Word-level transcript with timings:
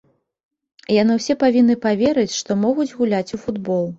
Яны 1.01 1.17
ўсе 1.19 1.35
павінны 1.43 1.75
паверыць, 1.85 2.37
што 2.39 2.57
могуць 2.65 2.89
гуляць 2.97 3.33
у 3.39 3.43
футбол. 3.45 3.89